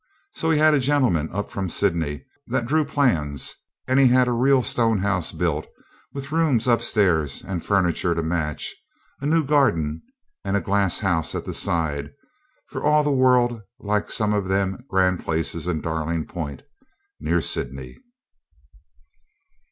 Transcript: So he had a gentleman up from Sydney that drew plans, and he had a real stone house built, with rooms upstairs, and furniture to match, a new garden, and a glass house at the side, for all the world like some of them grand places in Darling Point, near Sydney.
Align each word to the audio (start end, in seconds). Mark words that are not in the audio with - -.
So 0.33 0.49
he 0.49 0.57
had 0.57 0.73
a 0.73 0.79
gentleman 0.79 1.29
up 1.31 1.51
from 1.51 1.69
Sydney 1.69 2.25
that 2.47 2.65
drew 2.65 2.83
plans, 2.83 3.55
and 3.87 3.99
he 3.99 4.07
had 4.07 4.27
a 4.27 4.31
real 4.31 4.63
stone 4.63 4.97
house 4.97 5.31
built, 5.31 5.67
with 6.11 6.31
rooms 6.31 6.67
upstairs, 6.67 7.43
and 7.43 7.63
furniture 7.63 8.15
to 8.15 8.23
match, 8.23 8.73
a 9.21 9.27
new 9.27 9.45
garden, 9.45 10.01
and 10.43 10.57
a 10.57 10.59
glass 10.59 10.97
house 10.97 11.35
at 11.35 11.45
the 11.45 11.53
side, 11.53 12.13
for 12.65 12.83
all 12.83 13.03
the 13.03 13.11
world 13.11 13.61
like 13.79 14.09
some 14.09 14.33
of 14.33 14.47
them 14.47 14.83
grand 14.89 15.23
places 15.23 15.67
in 15.67 15.81
Darling 15.81 16.25
Point, 16.25 16.63
near 17.19 17.39
Sydney. 17.39 17.99